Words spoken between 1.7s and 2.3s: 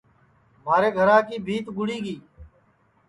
گُڑی گی